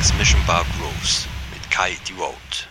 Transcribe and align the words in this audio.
Six 0.00 0.16
Mission 0.16 0.40
Bar 0.46 0.64
Grooves 0.78 1.28
mit 1.52 1.70
Kai 1.70 1.94
Devote. 2.08 2.69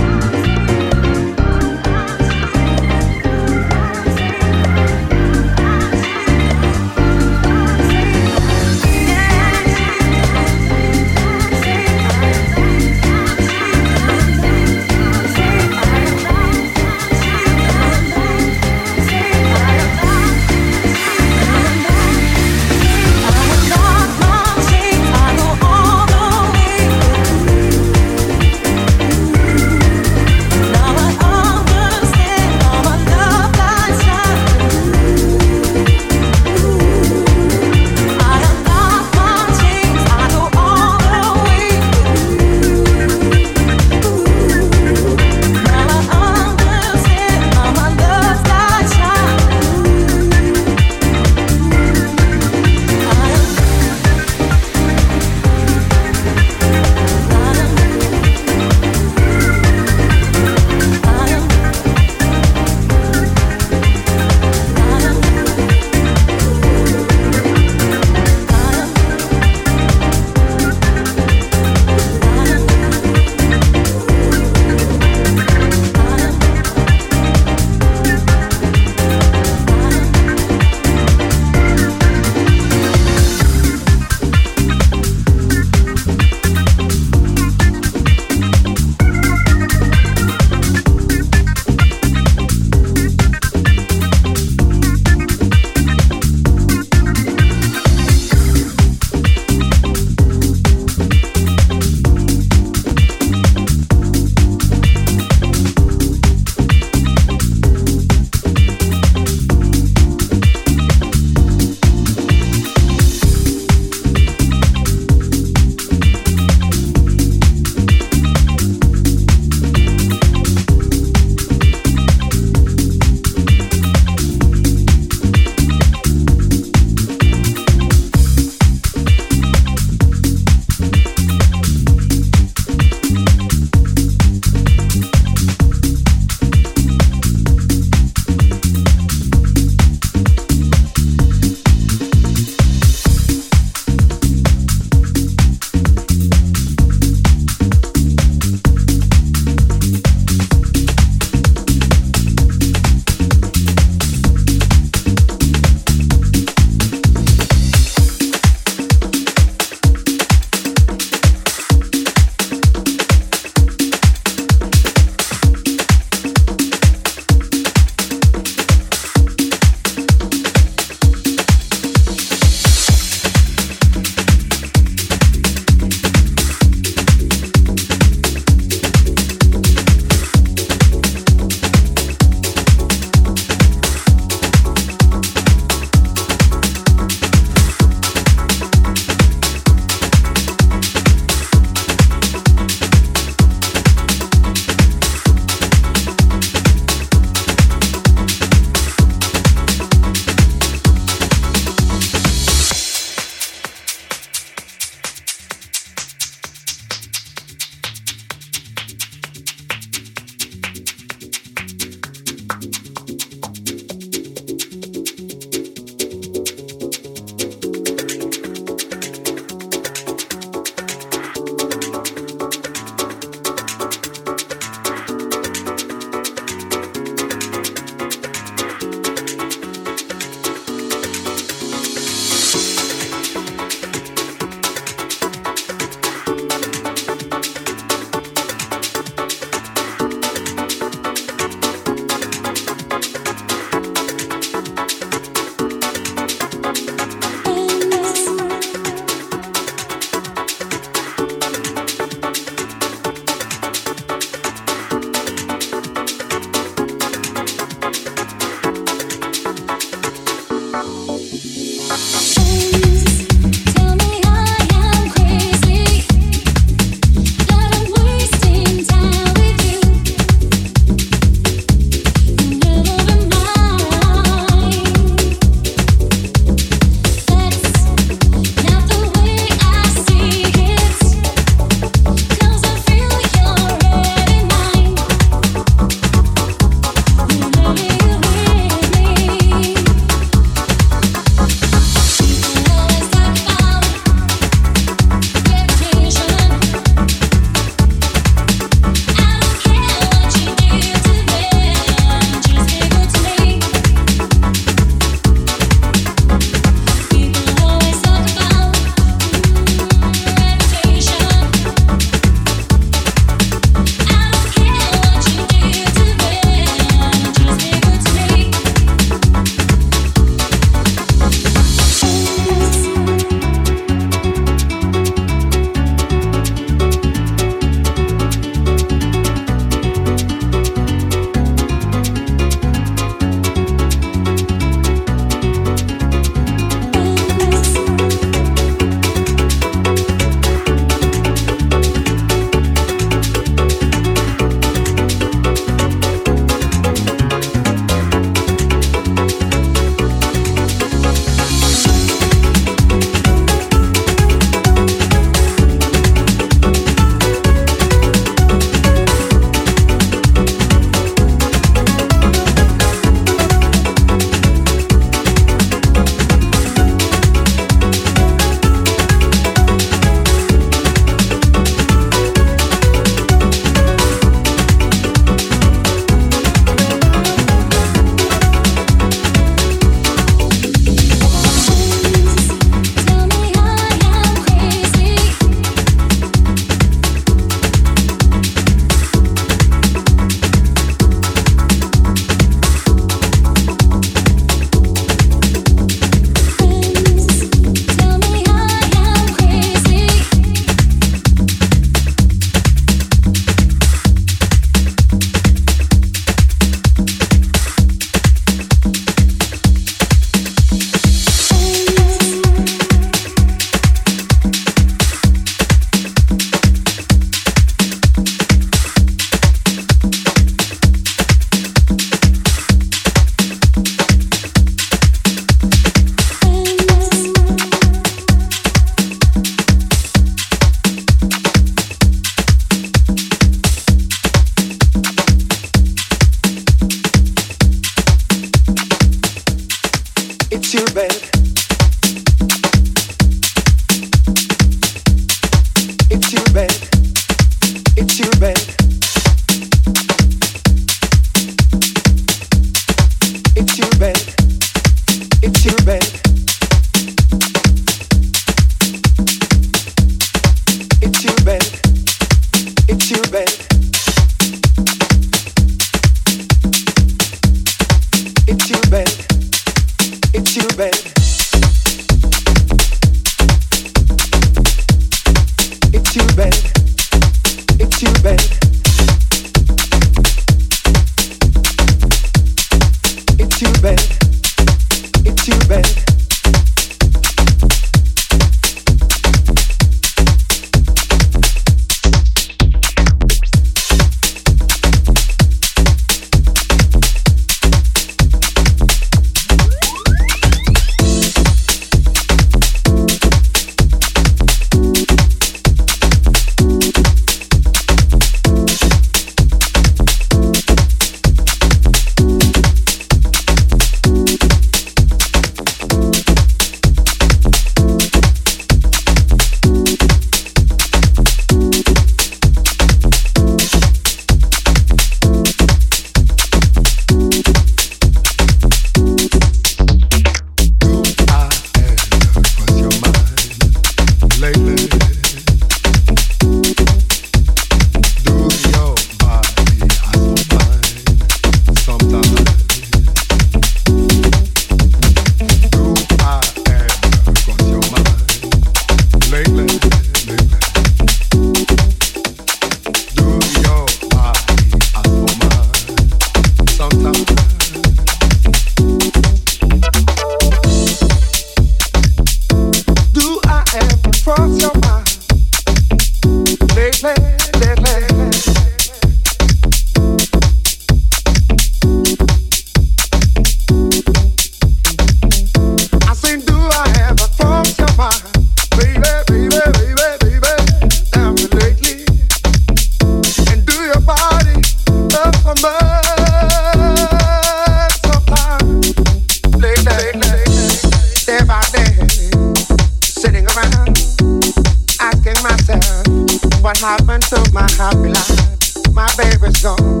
happened 596.82 597.22
to 597.22 597.38
my 597.52 597.68
happy 597.78 598.10
life? 598.10 598.92
My 598.92 599.06
baby's 599.16 599.62
gone. 599.62 600.00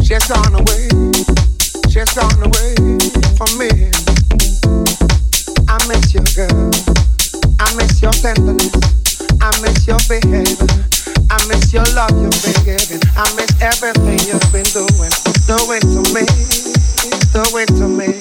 She's 0.00 0.24
gone 0.24 0.56
away. 0.56 0.88
She's 1.92 2.12
gone 2.16 2.40
away 2.40 2.72
from 3.36 3.52
me. 3.60 3.68
I 5.68 5.76
miss 5.84 6.14
you, 6.16 6.24
girl. 6.32 6.70
I 7.60 7.68
miss 7.76 8.00
your 8.00 8.12
tenderness. 8.12 8.72
I 9.42 9.52
miss 9.60 9.86
your 9.86 10.00
behavior. 10.08 10.66
I 11.30 11.36
miss 11.46 11.74
your 11.74 11.84
love 11.92 12.16
you've 12.16 12.40
been 12.40 12.56
giving. 12.64 13.04
I 13.12 13.28
miss 13.36 13.52
everything 13.60 14.18
you've 14.24 14.48
been 14.50 14.64
doing. 14.72 15.12
Doing 15.44 15.84
to 15.92 16.00
me. 16.16 16.24
It's 16.24 17.32
the 17.36 17.50
way 17.52 17.66
to 17.66 17.86
me. 17.86 18.17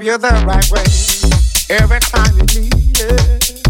love 0.00 0.06
you 0.06 0.18
the 0.18 0.32
right 0.46 0.70
way 0.72 1.76
every 1.76 2.00
time 2.00 2.32
you 2.38 2.44
need 2.56 2.96
it. 3.00 3.60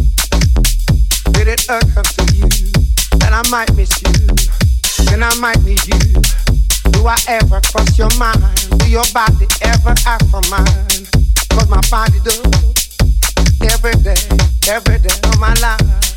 Did 1.33 1.49
it 1.49 1.65
occur 1.69 2.03
to 2.03 2.25
you 2.35 2.47
that 3.19 3.33
I 3.33 3.43
might 3.51 3.75
miss 3.75 3.91
you 4.03 4.15
and 5.13 5.25
I 5.25 5.35
might 5.41 5.61
need 5.65 5.83
you? 5.89 5.99
Do 6.93 7.07
I 7.07 7.19
ever 7.27 7.61
cross 7.73 7.99
your 7.99 8.11
mind? 8.19 8.43
Do 8.79 8.89
your 8.89 9.05
body 9.13 9.47
ever 9.63 9.95
ask 10.07 10.25
for 10.31 10.43
mine? 10.47 11.03
Cause 11.51 11.69
my 11.69 11.83
body 11.91 12.21
does 12.23 12.39
every 13.67 13.95
day, 13.99 14.23
every 14.71 14.99
day 15.03 15.17
of 15.25 15.39
my 15.41 15.55
life. 15.59 16.15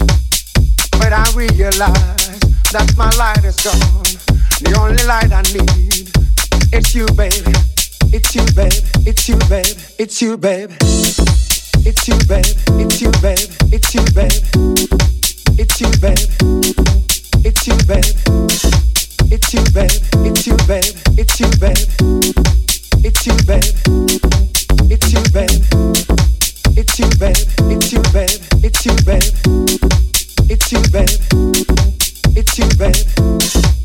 But 0.99 1.13
I 1.13 1.25
realize 1.33 2.39
that 2.69 2.93
my 2.97 3.09
light 3.17 3.43
is 3.45 3.57
gone. 3.65 4.05
The 4.61 4.77
only 4.79 5.03
light 5.05 5.31
I 5.33 5.41
need 5.53 6.13
is 6.71 6.93
you, 6.93 7.07
baby. 7.17 7.72
It's 8.15 8.35
you, 8.35 8.45
baby. 8.53 8.77
It's 9.09 9.27
you, 9.27 9.37
baby. 9.49 9.69
It's 9.97 10.21
you, 10.21 10.37
baby. 10.37 10.75
It's 11.83 12.07
you, 12.07 12.15
baby. 12.29 12.49
It's 12.77 13.01
you, 13.01 13.09
baby. 13.25 13.41
It's 13.73 13.95
you, 13.95 14.05
baby. 14.13 14.37
It's 15.57 15.81
you, 15.81 15.89
baby. 15.97 16.21
It's 17.43 17.67
you, 17.67 17.75
baby. 17.89 18.13
It's 19.33 19.53
you, 19.53 19.63
baby. 19.73 19.97
It's 20.29 20.45
you, 20.45 20.53
baby. 20.61 20.93
It's 21.17 21.39
you, 21.41 21.47
baby. 21.57 21.81
It's 23.03 23.25
you, 23.25 23.33
baby. 23.49 23.73
It's 24.93 25.09
you, 25.11 25.23
baby. 25.33 25.57
It's 26.77 26.99
you, 26.99 27.09
baby. 27.17 27.41
It's 27.65 27.89
you, 27.91 28.01
baby. 28.13 28.37
It's 28.61 28.85
you, 28.85 28.93
baby. 29.03 29.29
It's 30.53 30.71
you, 30.71 30.81
baby. 30.93 31.15
It's 32.37 32.57
you, 32.59 32.67
baby. 32.77 33.82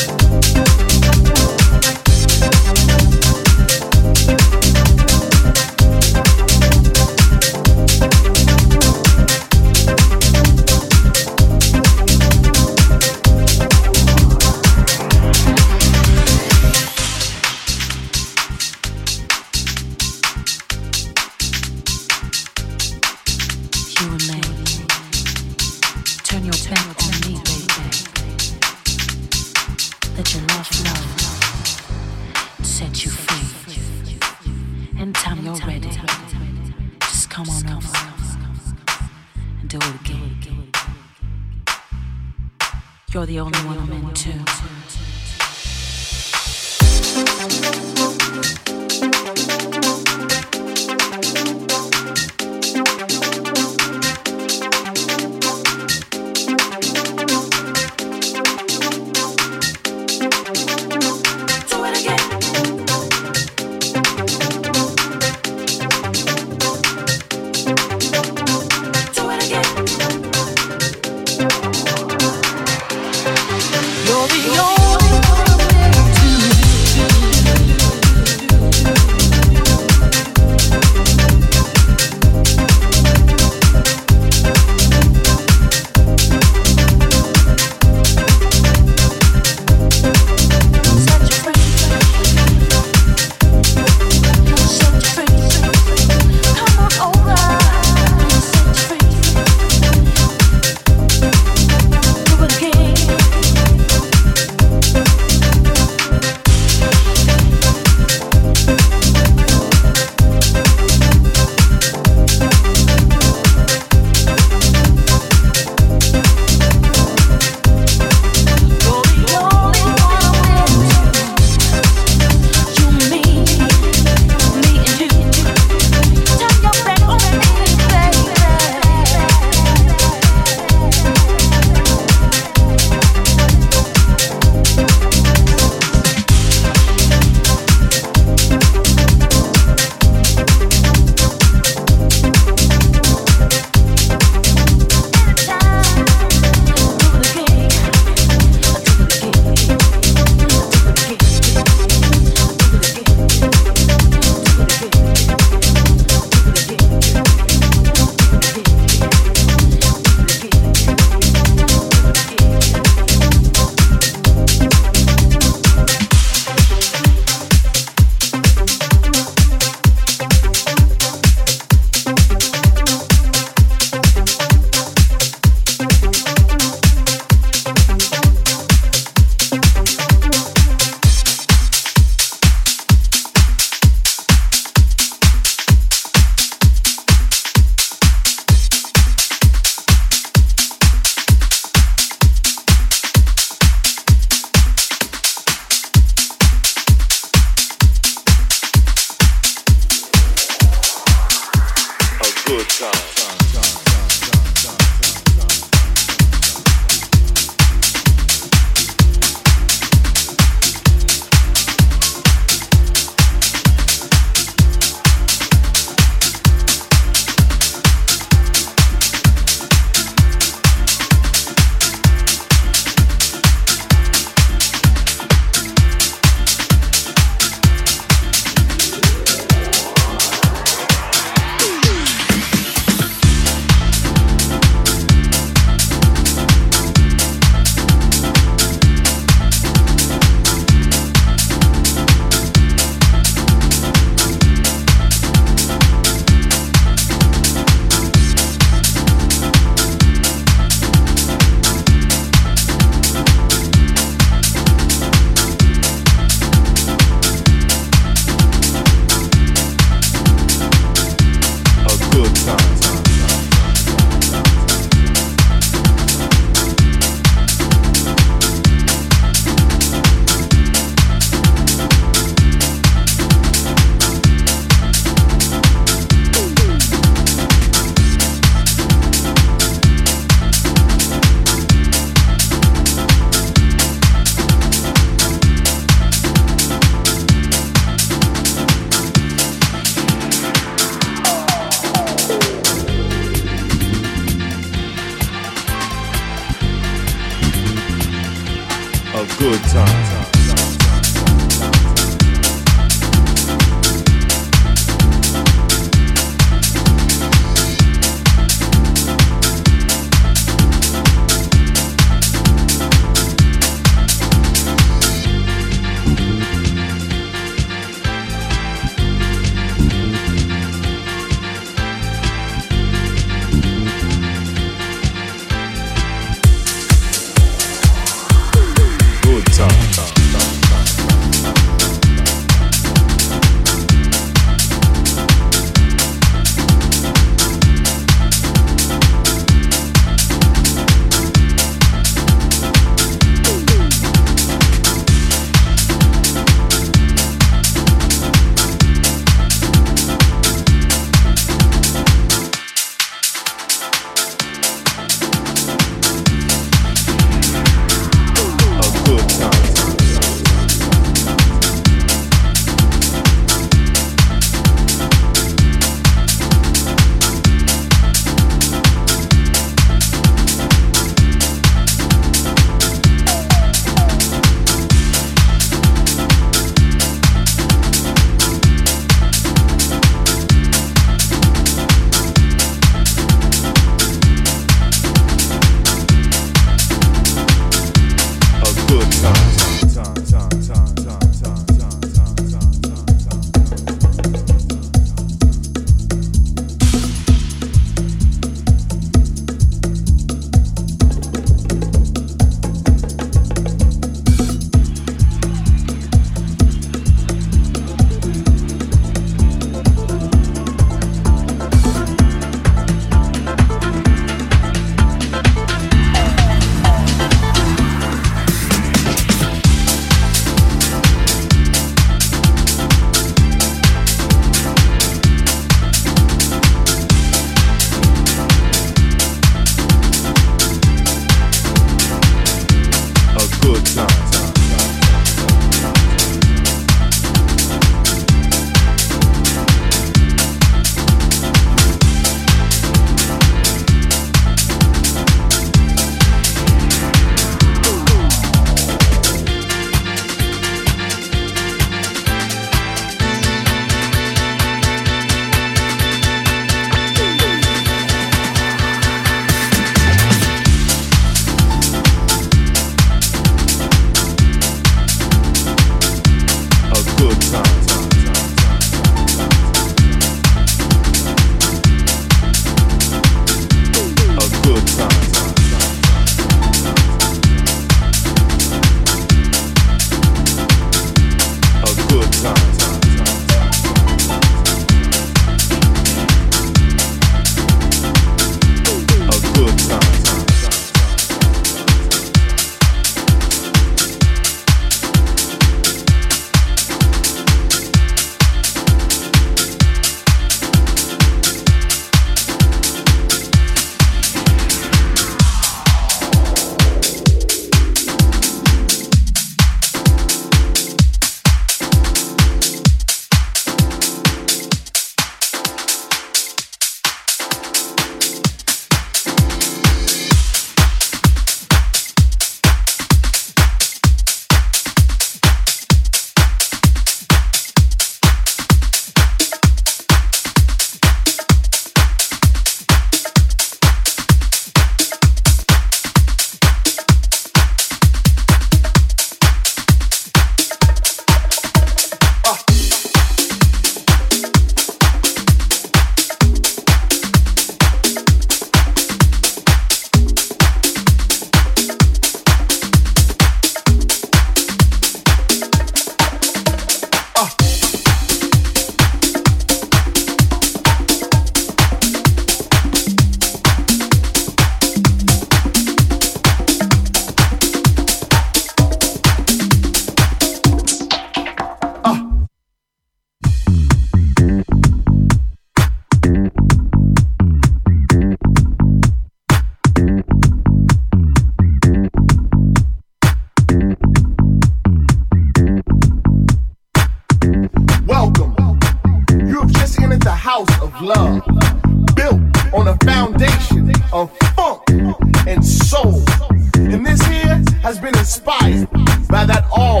by 599.30 599.44
that 599.44 599.64
all 599.70 600.00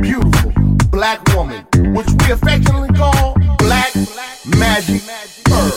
beautiful 0.00 0.52
black 0.90 1.20
woman, 1.34 1.64
which 1.92 2.06
we 2.06 2.32
affectionately 2.32 2.88
call 2.96 3.34
Black 3.58 3.92
Magic 4.46 5.02
Pearl. 5.44 5.72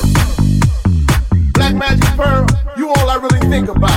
Black 1.53 1.73
Magic 1.75 2.05
Pearl, 2.15 2.45
you 2.77 2.89
all 2.89 3.09
I 3.09 3.15
really 3.15 3.49
think 3.49 3.67
about. 3.69 3.92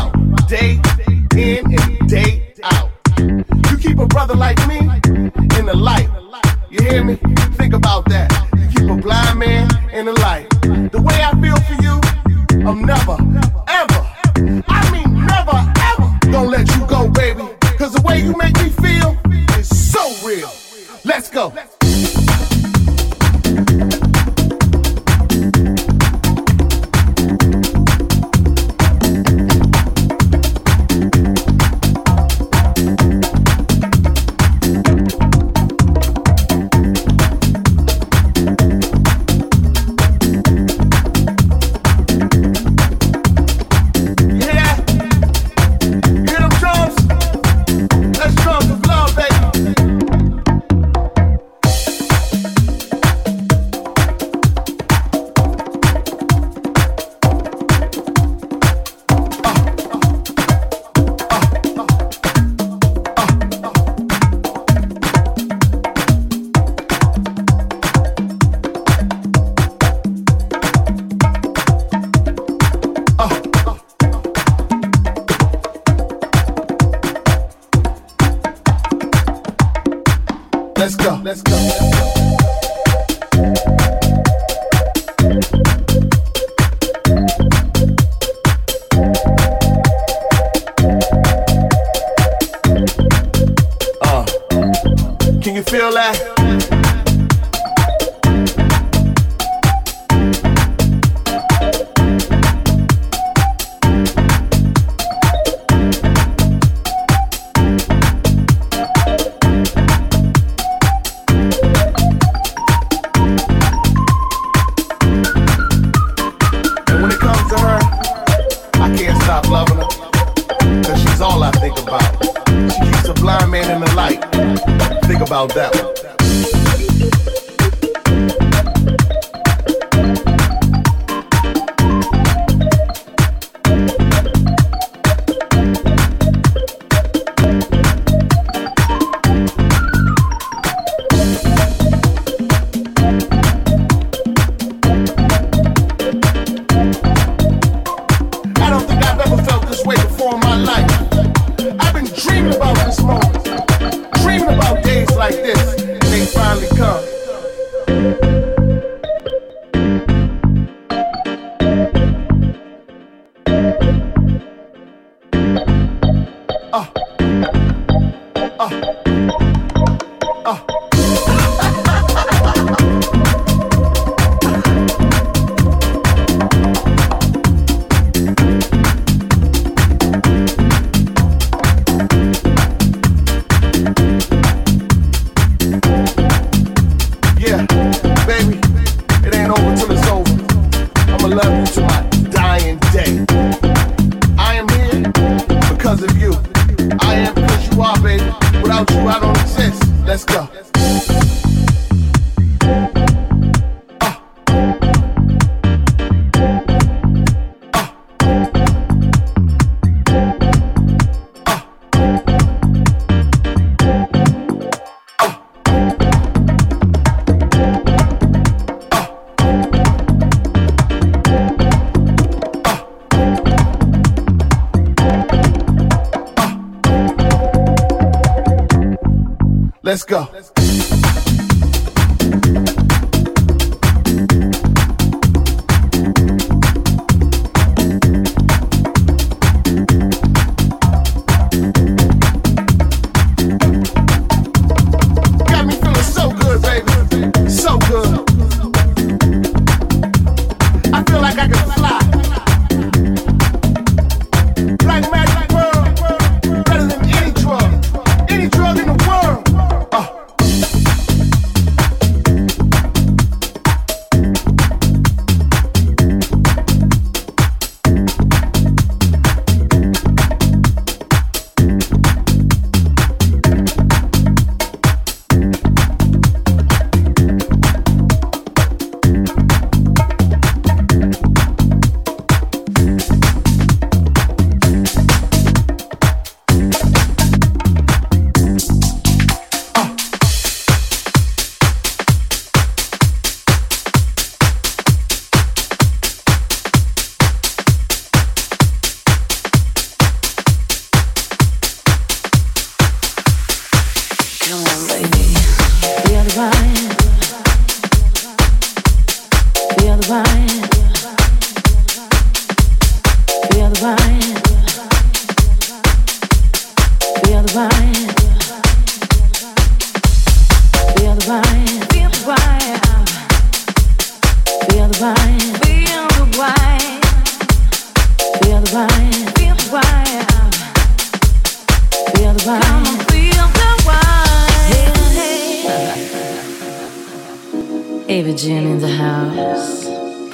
like 155.31 155.43
this, 155.43 155.75
they 156.09 156.25
finally 156.27 156.69
come. 156.77 157.16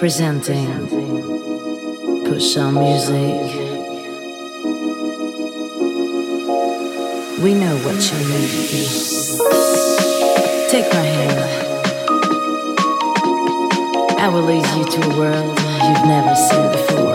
presenting 0.03 0.67
Push 2.25 2.57
Music. 2.57 3.41
We 7.41 7.55
know 7.55 7.77
what 7.85 8.13
you 8.13 8.19
need. 8.29 9.82
Take 10.73 10.91
my 10.91 11.03
hand. 11.03 11.39
I 14.19 14.29
will 14.33 14.41
lead 14.41 14.67
you 14.75 14.85
to 14.87 15.01
a 15.11 15.19
world 15.19 15.59
you've 15.85 16.07
never 16.07 16.35
seen 16.35 16.73
before. 16.73 17.12